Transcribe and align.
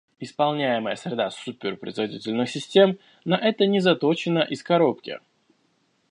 Исполняемая 0.19 0.95
среда 0.95 1.29
супер-производительных 1.29 2.49
систем 2.49 2.97
на 3.23 3.35
это 3.37 3.67
не 3.67 3.79
заточена 3.79 4.39
«из 4.39 4.63
коробки» 4.63 5.19